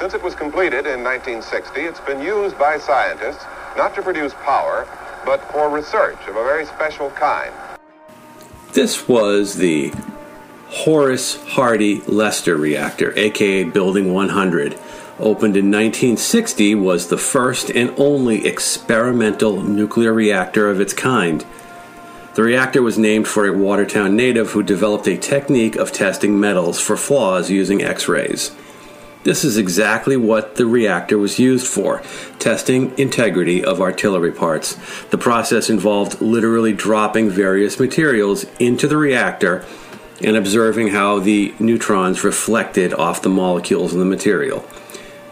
Since 0.00 0.14
it 0.14 0.22
was 0.22 0.34
completed 0.34 0.86
in 0.86 1.04
1960, 1.04 1.82
it's 1.82 2.00
been 2.00 2.22
used 2.22 2.58
by 2.58 2.78
scientists 2.78 3.44
not 3.76 3.94
to 3.96 4.00
produce 4.00 4.32
power, 4.32 4.88
but 5.26 5.44
for 5.52 5.68
research 5.68 6.16
of 6.26 6.36
a 6.36 6.42
very 6.42 6.64
special 6.64 7.10
kind. 7.10 7.52
This 8.72 9.06
was 9.06 9.56
the 9.56 9.92
Horace 10.68 11.36
Hardy 11.48 12.00
Lester 12.06 12.56
reactor, 12.56 13.12
aka 13.14 13.64
Building 13.64 14.14
100 14.14 14.72
opened 15.18 15.54
in 15.54 15.66
1960, 15.66 16.76
was 16.76 17.08
the 17.08 17.18
first 17.18 17.68
and 17.68 17.92
only 17.98 18.46
experimental 18.46 19.60
nuclear 19.60 20.14
reactor 20.14 20.70
of 20.70 20.80
its 20.80 20.94
kind. 20.94 21.44
The 22.36 22.42
reactor 22.42 22.80
was 22.80 22.98
named 22.98 23.28
for 23.28 23.46
a 23.46 23.52
Watertown 23.52 24.16
native 24.16 24.52
who 24.52 24.62
developed 24.62 25.06
a 25.08 25.18
technique 25.18 25.76
of 25.76 25.92
testing 25.92 26.40
metals 26.40 26.80
for 26.80 26.96
flaws 26.96 27.50
using 27.50 27.82
X 27.82 28.08
rays. 28.08 28.52
This 29.22 29.44
is 29.44 29.58
exactly 29.58 30.16
what 30.16 30.56
the 30.56 30.64
reactor 30.64 31.18
was 31.18 31.38
used 31.38 31.66
for 31.66 32.02
testing 32.38 32.98
integrity 32.98 33.62
of 33.62 33.80
artillery 33.80 34.32
parts. 34.32 34.78
The 35.10 35.18
process 35.18 35.68
involved 35.68 36.22
literally 36.22 36.72
dropping 36.72 37.28
various 37.28 37.78
materials 37.78 38.46
into 38.58 38.88
the 38.88 38.96
reactor 38.96 39.66
and 40.22 40.36
observing 40.36 40.88
how 40.88 41.18
the 41.18 41.54
neutrons 41.58 42.24
reflected 42.24 42.94
off 42.94 43.22
the 43.22 43.28
molecules 43.28 43.92
in 43.92 43.98
the 43.98 44.04
material 44.04 44.64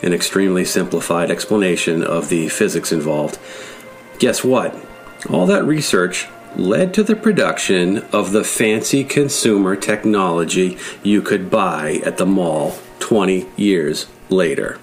an 0.02 0.12
extremely 0.12 0.64
simplified 0.64 1.30
explanation 1.30 2.04
of 2.04 2.28
the 2.28 2.48
physics 2.48 2.92
involved. 2.92 3.38
Guess 4.18 4.44
what? 4.44 4.74
All 5.28 5.46
that 5.46 5.64
research 5.64 6.28
led 6.56 6.94
to 6.94 7.02
the 7.02 7.16
production 7.16 7.98
of 8.12 8.32
the 8.32 8.44
fancy 8.44 9.04
consumer 9.04 9.76
technology 9.76 10.78
you 11.02 11.20
could 11.20 11.50
buy 11.50 12.00
at 12.04 12.16
the 12.16 12.26
mall 12.26 12.78
20 13.00 13.46
years 13.56 14.06
later. 14.28 14.78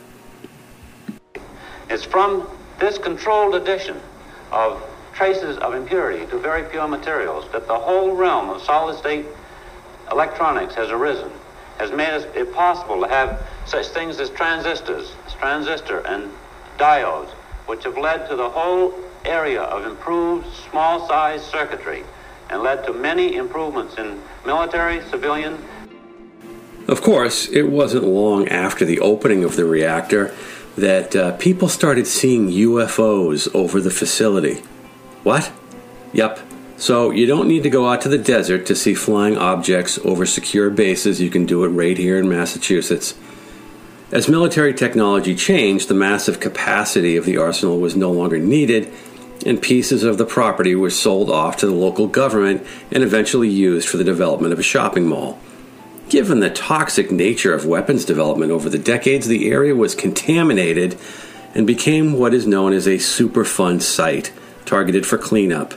It's 1.90 2.04
from 2.04 2.48
this 2.80 2.98
controlled 2.98 3.56
addition 3.56 4.00
of 4.52 4.84
traces 5.14 5.58
of 5.58 5.74
impurity 5.74 6.26
to 6.28 6.38
very 6.38 6.64
pure 6.70 6.88
materials 6.88 7.46
that 7.52 7.68
the 7.68 7.78
whole 7.78 8.16
realm 8.16 8.50
of 8.50 8.62
solid 8.62 8.98
state 8.98 9.26
electronics 10.12 10.76
has 10.76 10.90
arisen, 10.90 11.32
has 11.78 11.92
made 11.92 12.14
it 12.36 12.54
possible 12.54 13.02
to 13.02 13.08
have 13.08 13.42
such 13.66 13.88
things 13.88 14.20
as 14.20 14.30
transistors, 14.30 15.14
transistor, 15.40 16.00
and 16.08 16.32
diodes, 16.78 17.30
which 17.68 17.84
have 17.84 17.98
led 17.98 18.28
to 18.30 18.36
the 18.36 18.50
whole 18.50 18.94
area 19.24 19.62
of 19.62 19.86
improved 19.86 20.46
small 20.70 21.08
size 21.08 21.44
circuitry 21.46 22.04
and 22.50 22.62
led 22.62 22.84
to 22.86 22.94
many 22.94 23.36
improvements 23.36 23.96
in 23.98 24.22
military, 24.46 25.02
civilian. 25.10 25.58
Of 26.88 27.02
course, 27.02 27.48
it 27.50 27.64
wasn't 27.64 28.04
long 28.04 28.48
after 28.48 28.86
the 28.86 29.00
opening 29.00 29.44
of 29.44 29.56
the 29.56 29.66
reactor 29.66 30.34
that 30.78 31.16
uh, 31.16 31.38
people 31.38 31.68
started 31.68 32.06
seeing 32.06 32.50
UFOs 32.50 33.54
over 33.56 33.82
the 33.82 33.90
facility. 33.90 34.62
What? 35.24 35.52
Yep. 36.14 36.40
So 36.78 37.10
you 37.12 37.26
don't 37.26 37.48
need 37.48 37.64
to 37.64 37.70
go 37.70 37.90
out 37.90 38.02
to 38.02 38.10
the 38.10 38.18
desert 38.18 38.66
to 38.68 38.76
see 38.76 38.94
flying 38.94 39.38
objects 39.38 39.98
over 40.00 40.26
secure 40.26 40.70
bases. 40.70 41.22
You 41.22 41.30
can 41.30 41.46
do 41.46 41.64
it 41.64 41.70
right 41.70 41.98
here 41.98 42.20
in 42.20 42.30
Massachusetts. 42.30 43.16
As 44.12 44.30
military 44.30 44.74
technology 44.74 45.34
changed, 45.36 45.88
the 45.88 45.96
massive 45.96 46.40
capacity 46.40 47.16
of 47.16 47.26
the 47.26 47.38
arsenal 47.38 47.80
was 47.80 47.96
no 47.96 48.12
longer 48.12 48.38
needed, 48.38 48.94
and 49.46 49.62
pieces 49.62 50.04
of 50.04 50.18
the 50.18 50.26
property 50.26 50.76
were 50.76 50.90
sold 50.92 51.32
off 51.32 51.58
to 51.58 51.66
the 51.66 51.74
local 51.74 52.08
government 52.08 52.66
and 52.92 53.04
eventually 53.04 53.50
used 53.50 53.90
for 53.90 53.98
the 53.98 54.04
development 54.04 54.54
of 54.54 54.60
a 54.60 54.64
shopping 54.64 55.08
mall. 55.08 55.40
Given 56.10 56.40
the 56.40 56.50
toxic 56.50 57.12
nature 57.12 57.54
of 57.54 57.66
weapons 57.66 58.06
development 58.06 58.52
over 58.52 58.70
the 58.70 58.78
decades, 58.78 59.28
the 59.28 59.50
area 59.50 59.76
was 59.76 59.96
contaminated 59.96 60.98
and 61.54 61.66
became 61.66 62.14
what 62.14 62.34
is 62.34 62.46
known 62.46 62.74
as 62.74 62.86
a 62.86 62.98
Superfund 62.98 63.82
site, 63.82 64.32
targeted 64.66 65.06
for 65.06 65.18
cleanup. 65.18 65.74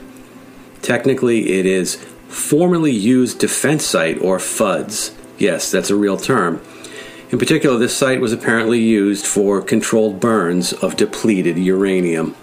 Technically, 0.81 1.51
it 1.59 1.65
is 1.65 1.95
formerly 2.27 2.91
used 2.91 3.39
defense 3.39 3.85
site 3.85 4.19
or 4.21 4.39
FUDS. 4.39 5.15
Yes, 5.37 5.71
that's 5.71 5.89
a 5.89 5.95
real 5.95 6.17
term 6.17 6.61
in 7.31 7.37
particular, 7.37 7.77
this 7.77 7.95
site 7.95 8.21
was 8.21 8.33
apparently 8.33 8.79
used 8.79 9.25
for 9.25 9.61
controlled 9.61 10.19
burns 10.19 10.73
of 10.73 10.95
depleted 10.95 11.59
uranium. 11.59 12.35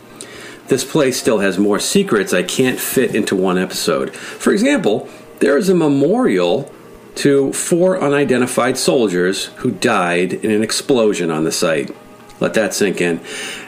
This 0.69 0.85
place 0.85 1.19
still 1.19 1.41
has 1.41 1.59
more 1.59 1.81
secrets 1.81 2.33
I 2.33 2.45
can't 2.45 2.79
fit 2.79 3.15
into 3.15 3.35
one 3.35 3.59
episode. 3.59 4.15
For 4.15 4.53
example, 4.53 5.09
there 5.41 5.59
is 5.59 5.69
a 5.69 5.75
memorial 5.75 6.73
to 7.17 7.53
four 7.53 8.01
unidentified 8.01 8.79
soldiers 8.79 9.47
who 9.57 9.71
died 9.71 10.33
in 10.33 10.51
an 10.51 10.63
explosion 10.63 11.31
on 11.31 11.45
the 11.45 11.53
site. 11.53 11.95
Let 12.41 12.55
that 12.55 12.75
sink 12.75 13.01
in. 13.01 13.21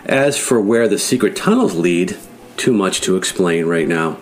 As 0.05 0.37
for 0.39 0.61
where 0.61 0.89
the 0.89 0.99
secret 0.99 1.35
tunnels 1.35 1.75
lead, 1.75 2.17
too 2.57 2.73
much 2.73 3.01
to 3.03 3.17
explain 3.17 3.67
right 3.67 3.89
now. 3.89 4.19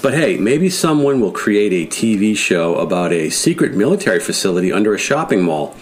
But 0.00 0.14
hey, 0.14 0.36
maybe 0.36 0.70
someone 0.70 1.20
will 1.20 1.32
create 1.32 1.72
a 1.72 1.90
TV 1.90 2.36
show 2.36 2.76
about 2.76 3.12
a 3.12 3.30
secret 3.30 3.74
military 3.74 4.20
facility 4.20 4.72
under 4.72 4.94
a 4.94 4.98
shopping 4.98 5.42
mall. 5.42 5.76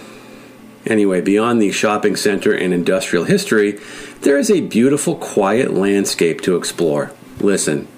Anyway, 0.86 1.20
beyond 1.20 1.60
the 1.60 1.70
shopping 1.70 2.16
center 2.16 2.52
and 2.52 2.72
industrial 2.72 3.24
history, 3.24 3.78
there 4.22 4.38
is 4.38 4.50
a 4.50 4.60
beautiful, 4.62 5.16
quiet 5.16 5.74
landscape 5.74 6.40
to 6.42 6.56
explore. 6.56 7.12
Listen. 7.40 7.88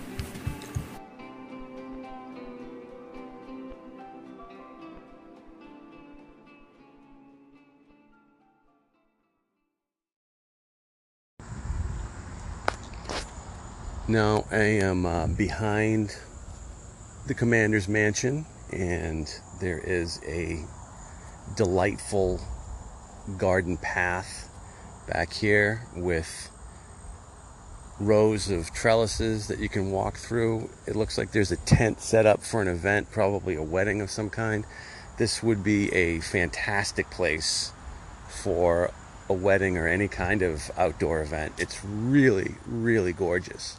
Now 14.10 14.46
I 14.50 14.62
am 14.80 15.04
uh, 15.04 15.26
behind 15.26 16.16
the 17.26 17.34
commander's 17.34 17.88
mansion, 17.88 18.46
and 18.72 19.30
there 19.60 19.78
is 19.78 20.18
a 20.26 20.64
delightful 21.58 22.40
garden 23.36 23.76
path 23.76 24.48
back 25.06 25.34
here 25.34 25.82
with 25.94 26.50
rows 28.00 28.50
of 28.50 28.72
trellises 28.72 29.46
that 29.48 29.58
you 29.58 29.68
can 29.68 29.90
walk 29.90 30.16
through. 30.16 30.70
It 30.86 30.96
looks 30.96 31.18
like 31.18 31.32
there's 31.32 31.52
a 31.52 31.58
tent 31.58 32.00
set 32.00 32.24
up 32.24 32.42
for 32.42 32.62
an 32.62 32.68
event, 32.68 33.10
probably 33.10 33.56
a 33.56 33.62
wedding 33.62 34.00
of 34.00 34.10
some 34.10 34.30
kind. 34.30 34.64
This 35.18 35.42
would 35.42 35.62
be 35.62 35.92
a 35.92 36.20
fantastic 36.20 37.10
place 37.10 37.72
for 38.26 38.90
a 39.28 39.34
wedding 39.34 39.76
or 39.76 39.86
any 39.86 40.08
kind 40.08 40.40
of 40.40 40.70
outdoor 40.78 41.20
event. 41.20 41.52
It's 41.58 41.84
really, 41.84 42.54
really 42.66 43.12
gorgeous 43.12 43.76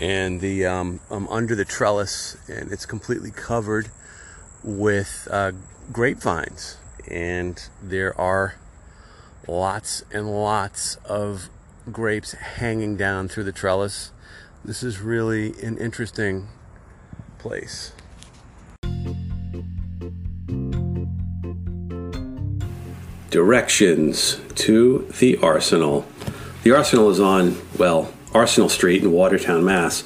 and 0.00 0.40
the 0.40 0.66
um, 0.66 1.00
I'm 1.10 1.28
under 1.28 1.54
the 1.54 1.64
trellis, 1.64 2.36
and 2.48 2.72
it's 2.72 2.86
completely 2.86 3.30
covered 3.30 3.90
with 4.62 5.28
uh, 5.30 5.52
grapevines, 5.92 6.78
and 7.08 7.62
there 7.82 8.18
are 8.18 8.56
lots 9.46 10.04
and 10.10 10.30
lots 10.30 10.96
of 11.04 11.48
grapes 11.92 12.32
hanging 12.32 12.96
down 12.96 13.28
through 13.28 13.44
the 13.44 13.52
trellis. 13.52 14.10
This 14.64 14.82
is 14.82 15.00
really 15.00 15.52
an 15.62 15.76
interesting 15.76 16.48
place. 17.38 17.92
Directions 23.30 24.40
to 24.54 25.06
the 25.18 25.36
Arsenal. 25.42 26.06
The 26.62 26.72
Arsenal 26.74 27.10
is 27.10 27.20
on, 27.20 27.56
well, 27.76 28.10
Arsenal 28.34 28.68
Street 28.68 29.02
in 29.02 29.12
Watertown, 29.12 29.64
Mass. 29.64 30.02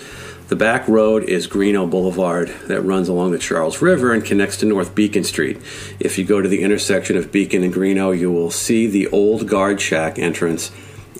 The 0.49 0.57
back 0.57 0.87
road 0.87 1.25
is 1.25 1.47
Greenough 1.47 1.91
Boulevard 1.91 2.49
that 2.67 2.83
runs 2.83 3.09
along 3.09 3.33
the 3.33 3.39
Charles 3.39 3.81
River 3.81 4.13
and 4.13 4.25
connects 4.25 4.59
to 4.59 4.67
North 4.67 4.95
Beacon 4.95 5.25
Street. 5.25 5.57
If 5.99 6.19
you 6.19 6.25
go 6.25 6.43
to 6.43 6.49
the 6.49 6.63
intersection 6.63 7.17
of 7.17 7.33
Beacon 7.33 7.63
and 7.63 7.73
Greenough, 7.73 8.17
you 8.19 8.31
will 8.31 8.51
see 8.51 8.87
the 8.87 9.09
old 9.09 9.49
guard 9.49 9.81
shack 9.81 10.19
entrance 10.19 10.71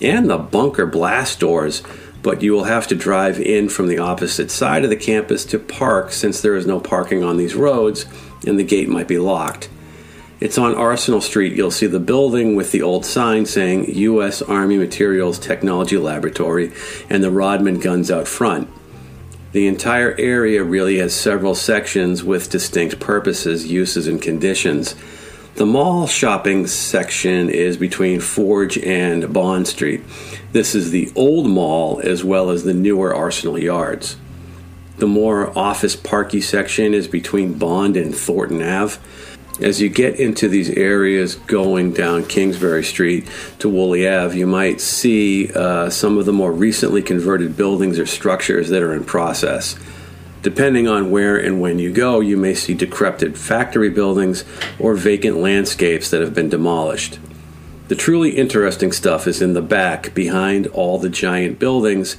and 0.01 0.29
the 0.29 0.37
bunker 0.37 0.85
blast 0.85 1.39
doors, 1.39 1.81
but 2.21 2.43
you 2.43 2.53
will 2.53 2.65
have 2.65 2.87
to 2.87 2.95
drive 2.95 3.39
in 3.39 3.69
from 3.69 3.87
the 3.87 3.97
opposite 3.97 4.51
side 4.51 4.83
of 4.83 4.91
the 4.91 4.95
campus 4.95 5.45
to 5.45 5.57
park 5.57 6.11
since 6.11 6.41
there 6.41 6.55
is 6.55 6.67
no 6.67 6.79
parking 6.79 7.23
on 7.23 7.37
these 7.37 7.55
roads 7.55 8.05
and 8.45 8.59
the 8.59 8.63
gate 8.63 8.87
might 8.87 9.07
be 9.07 9.17
locked. 9.17 9.67
It's 10.39 10.57
on 10.57 10.73
Arsenal 10.73 11.19
Street. 11.19 11.53
You'll 11.57 11.69
see 11.69 11.87
the 11.87 11.99
building 11.99 12.55
with 12.55 12.71
the 12.71 12.81
old 12.81 13.05
sign 13.05 13.45
saying 13.45 13.93
U.S. 13.93 14.41
Army 14.41 14.77
Materials 14.77 15.37
Technology 15.37 15.97
Laboratory 15.97 16.71
and 17.09 17.21
the 17.21 17.29
Rodman 17.29 17.79
guns 17.79 18.09
out 18.09 18.25
front. 18.25 18.69
The 19.51 19.67
entire 19.67 20.15
area 20.17 20.63
really 20.63 20.99
has 20.99 21.13
several 21.13 21.55
sections 21.55 22.23
with 22.23 22.49
distinct 22.49 23.01
purposes, 23.01 23.69
uses, 23.69 24.07
and 24.07 24.21
conditions. 24.21 24.95
The 25.55 25.65
mall 25.65 26.07
shopping 26.07 26.67
section 26.67 27.49
is 27.49 27.75
between 27.75 28.21
Forge 28.21 28.77
and 28.77 29.33
Bond 29.33 29.67
Street. 29.67 30.03
This 30.53 30.73
is 30.73 30.91
the 30.91 31.11
old 31.17 31.47
mall 31.47 31.99
as 32.01 32.23
well 32.23 32.49
as 32.49 32.63
the 32.63 32.73
newer 32.73 33.13
Arsenal 33.13 33.59
Yards. 33.59 34.15
The 34.99 35.07
more 35.07 35.57
office 35.57 35.95
parky 35.95 36.39
section 36.39 36.93
is 36.93 37.07
between 37.07 37.57
Bond 37.57 37.97
and 37.97 38.15
Thornton 38.15 38.61
Ave. 38.61 38.99
As 39.61 39.81
you 39.81 39.89
get 39.89 40.17
into 40.17 40.47
these 40.47 40.69
areas 40.69 41.35
going 41.35 41.91
down 41.91 42.23
Kingsbury 42.23 42.83
Street 42.83 43.27
to 43.59 43.67
Woolley 43.67 44.07
Ave, 44.07 44.37
you 44.37 44.47
might 44.47 44.79
see 44.79 45.51
uh, 45.51 45.89
some 45.89 46.17
of 46.17 46.25
the 46.25 46.31
more 46.31 46.53
recently 46.53 47.01
converted 47.01 47.57
buildings 47.57 47.99
or 47.99 48.05
structures 48.05 48.69
that 48.69 48.81
are 48.81 48.93
in 48.93 49.03
process. 49.03 49.75
Depending 50.41 50.87
on 50.87 51.11
where 51.11 51.35
and 51.35 51.59
when 51.59 51.77
you 51.77 51.91
go, 51.91 52.21
you 52.21 52.37
may 52.37 52.53
see 52.53 52.73
decrepit 52.73 53.37
factory 53.37 53.89
buildings 53.89 54.45
or 54.79 54.95
vacant 54.95 55.35
landscapes 55.37 56.09
that 56.09 56.21
have 56.21 56.33
been 56.33 56.47
demolished. 56.47 57.19
The 57.89 57.95
truly 57.95 58.37
interesting 58.37 58.93
stuff 58.93 59.27
is 59.27 59.41
in 59.41 59.55
the 59.55 59.61
back, 59.61 60.13
behind 60.13 60.67
all 60.67 60.99
the 60.99 61.09
giant 61.09 61.59
buildings, 61.59 62.15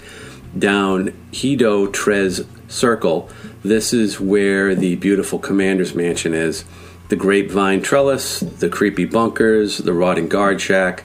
down 0.59 1.13
Hido 1.33 1.87
Trez 1.87 2.47
Circle. 2.69 3.31
This 3.63 3.95
is 3.95 4.21
where 4.21 4.75
the 4.75 4.97
beautiful 4.97 5.39
commander's 5.39 5.95
mansion 5.95 6.35
is 6.35 6.67
the 7.11 7.17
grapevine 7.17 7.83
trellis, 7.83 8.39
the 8.39 8.69
creepy 8.69 9.05
bunkers, 9.05 9.79
the 9.79 9.93
rotting 9.93 10.29
guard 10.29 10.61
shack. 10.61 11.03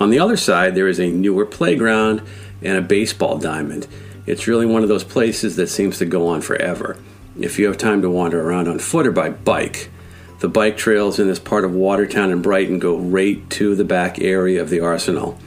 On 0.00 0.10
the 0.10 0.18
other 0.18 0.36
side, 0.36 0.74
there 0.74 0.88
is 0.88 0.98
a 0.98 1.08
newer 1.08 1.46
playground 1.46 2.20
and 2.62 2.76
a 2.76 2.82
baseball 2.82 3.38
diamond. 3.38 3.86
It's 4.26 4.48
really 4.48 4.66
one 4.66 4.82
of 4.82 4.88
those 4.88 5.04
places 5.04 5.54
that 5.54 5.68
seems 5.68 5.98
to 5.98 6.04
go 6.04 6.26
on 6.26 6.40
forever. 6.40 6.96
If 7.38 7.60
you 7.60 7.66
have 7.66 7.78
time 7.78 8.02
to 8.02 8.10
wander 8.10 8.42
around 8.42 8.66
on 8.66 8.80
foot 8.80 9.06
or 9.06 9.12
by 9.12 9.30
bike, 9.30 9.88
the 10.40 10.48
bike 10.48 10.76
trails 10.76 11.20
in 11.20 11.28
this 11.28 11.38
part 11.38 11.64
of 11.64 11.72
Watertown 11.72 12.32
and 12.32 12.42
Brighton 12.42 12.80
go 12.80 12.98
right 12.98 13.48
to 13.50 13.76
the 13.76 13.84
back 13.84 14.18
area 14.18 14.60
of 14.60 14.68
the 14.68 14.80
arsenal. 14.80 15.38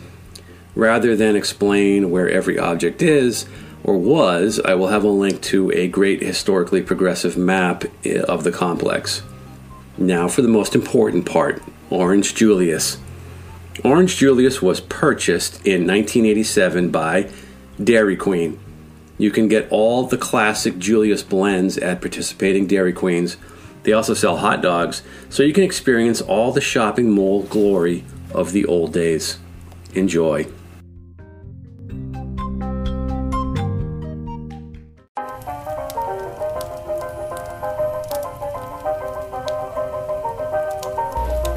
Rather 0.75 1.13
than 1.13 1.35
explain 1.35 2.09
where 2.09 2.29
every 2.29 2.57
object 2.57 3.01
is 3.01 3.47
or 3.83 3.97
was, 3.97 4.61
I 4.63 4.75
will 4.75 4.87
have 4.87 5.03
a 5.03 5.09
link 5.09 5.41
to 5.43 5.71
a 5.71 5.89
great 5.89 6.21
historically 6.21 6.81
progressive 6.81 7.35
map 7.35 7.83
eh, 8.05 8.21
of 8.21 8.45
the 8.45 8.51
complex. 8.51 9.23
Now 9.99 10.29
for 10.29 10.41
the 10.41 10.47
most 10.47 10.75
important 10.75 11.25
part 11.25 11.61
Orange 11.89 12.33
Julius. 12.33 12.99
Orange 13.83 14.15
Julius 14.15 14.61
was 14.61 14.79
purchased 14.79 15.55
in 15.65 15.85
1987 15.85 16.89
by 16.89 17.29
Dairy 17.83 18.15
Queen. 18.15 18.57
You 19.17 19.29
can 19.29 19.49
get 19.49 19.67
all 19.69 20.05
the 20.05 20.17
classic 20.17 20.77
Julius 20.77 21.21
blends 21.21 21.77
at 21.77 21.99
participating 21.99 22.65
Dairy 22.65 22.93
Queens. 22.93 23.35
They 23.83 23.91
also 23.91 24.13
sell 24.13 24.37
hot 24.37 24.61
dogs, 24.61 25.01
so 25.29 25.43
you 25.43 25.51
can 25.51 25.65
experience 25.65 26.21
all 26.21 26.53
the 26.53 26.61
shopping 26.61 27.11
mall 27.11 27.43
glory 27.43 28.05
of 28.33 28.53
the 28.53 28.65
old 28.65 28.93
days. 28.93 29.37
Enjoy. 29.93 30.47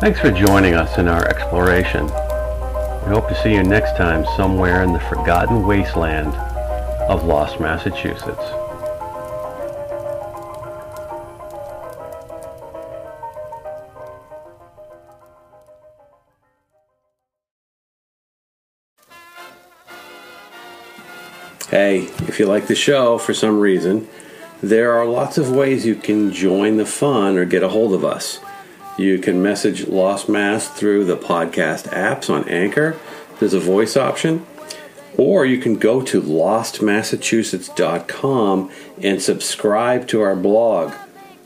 Thanks 0.02 0.18
for 0.18 0.32
joining 0.32 0.74
us 0.74 0.98
in 0.98 1.06
our 1.06 1.24
exploration. 1.28 2.06
We 2.06 3.12
hope 3.14 3.28
to 3.28 3.40
see 3.40 3.54
you 3.54 3.62
next 3.62 3.96
time 3.96 4.26
somewhere 4.36 4.82
in 4.82 4.92
the 4.92 4.98
forgotten 4.98 5.64
wasteland 5.64 6.34
of 7.08 7.22
Lost, 7.22 7.60
Massachusetts. 7.60 8.42
Hey, 21.70 22.10
if 22.26 22.40
you 22.40 22.46
like 22.46 22.66
the 22.66 22.74
show 22.74 23.18
for 23.18 23.32
some 23.34 23.60
reason, 23.60 24.08
there 24.60 24.90
are 24.94 25.06
lots 25.06 25.38
of 25.38 25.52
ways 25.52 25.86
you 25.86 25.94
can 25.94 26.32
join 26.32 26.76
the 26.76 26.86
fun 26.86 27.38
or 27.38 27.44
get 27.44 27.62
a 27.62 27.68
hold 27.68 27.94
of 27.94 28.04
us. 28.04 28.40
You 28.98 29.18
can 29.18 29.42
message 29.42 29.88
Lost 29.88 30.28
Mass 30.28 30.68
through 30.68 31.06
the 31.06 31.16
podcast 31.16 31.88
apps 31.88 32.28
on 32.28 32.46
Anchor. 32.48 32.98
There's 33.38 33.54
a 33.54 33.60
voice 33.60 33.96
option. 33.96 34.44
Or 35.16 35.46
you 35.46 35.58
can 35.58 35.76
go 35.76 36.02
to 36.02 36.20
lostmassachusetts.com 36.20 38.70
and 39.02 39.22
subscribe 39.22 40.06
to 40.08 40.20
our 40.20 40.36
blog, 40.36 40.92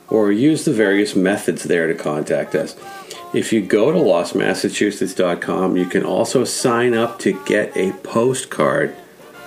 or 0.09 0.31
use 0.31 0.65
the 0.65 0.73
various 0.73 1.15
methods 1.15 1.63
there 1.63 1.87
to 1.87 1.93
contact 1.93 2.55
us. 2.55 2.75
If 3.33 3.51
you 3.51 3.61
go 3.61 3.91
to 3.91 3.97
lostmassachusetts.com, 3.97 5.75
you 5.75 5.85
can 5.85 6.03
also 6.03 6.43
sign 6.43 6.93
up 6.93 7.19
to 7.19 7.43
get 7.45 7.75
a 7.75 7.91
postcard 7.93 8.95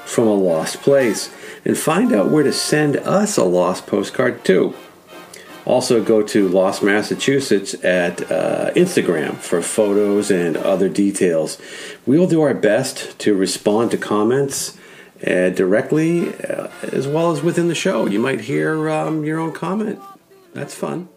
from 0.04 0.26
a 0.26 0.34
lost 0.34 0.82
place 0.82 1.32
and 1.64 1.78
find 1.78 2.12
out 2.12 2.30
where 2.30 2.44
to 2.44 2.52
send 2.52 2.96
us 2.98 3.36
a 3.36 3.44
lost 3.44 3.86
postcard 3.86 4.44
to. 4.46 4.74
Also, 5.64 6.02
go 6.02 6.22
to 6.22 6.48
Lost 6.48 6.82
Massachusetts 6.82 7.74
at 7.84 8.22
uh, 8.30 8.70
Instagram 8.74 9.36
for 9.36 9.60
photos 9.62 10.30
and 10.30 10.56
other 10.56 10.88
details. 10.88 11.58
We 12.06 12.18
will 12.18 12.26
do 12.26 12.40
our 12.42 12.54
best 12.54 13.18
to 13.20 13.34
respond 13.34 13.90
to 13.90 13.98
comments 13.98 14.76
uh, 15.26 15.50
directly 15.50 16.34
uh, 16.44 16.68
as 16.82 17.06
well 17.06 17.30
as 17.30 17.42
within 17.42 17.68
the 17.68 17.74
show. 17.74 18.06
You 18.06 18.18
might 18.18 18.40
hear 18.42 18.88
um, 18.90 19.24
your 19.24 19.38
own 19.38 19.52
comment. 19.52 20.00
That's 20.54 20.74
fun. 20.74 21.08